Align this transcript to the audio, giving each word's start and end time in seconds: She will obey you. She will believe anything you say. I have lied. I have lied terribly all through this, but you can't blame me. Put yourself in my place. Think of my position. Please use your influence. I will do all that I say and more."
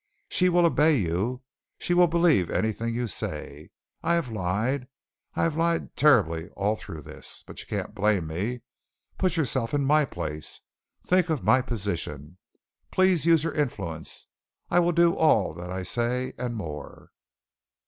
She 0.29 0.49
will 0.49 0.65
obey 0.65 0.95
you. 0.97 1.43
She 1.77 1.93
will 1.93 2.07
believe 2.07 2.49
anything 2.49 2.95
you 2.95 3.05
say. 3.05 3.69
I 4.01 4.15
have 4.15 4.31
lied. 4.31 4.87
I 5.35 5.43
have 5.43 5.55
lied 5.55 5.95
terribly 5.95 6.49
all 6.57 6.75
through 6.75 7.03
this, 7.03 7.43
but 7.45 7.59
you 7.61 7.67
can't 7.67 7.93
blame 7.93 8.25
me. 8.25 8.61
Put 9.19 9.37
yourself 9.37 9.75
in 9.75 9.85
my 9.85 10.05
place. 10.05 10.61
Think 11.05 11.29
of 11.29 11.43
my 11.43 11.61
position. 11.61 12.39
Please 12.89 13.27
use 13.27 13.43
your 13.43 13.53
influence. 13.53 14.25
I 14.71 14.79
will 14.79 14.91
do 14.91 15.13
all 15.15 15.53
that 15.53 15.69
I 15.69 15.83
say 15.83 16.33
and 16.35 16.55
more." 16.55 17.11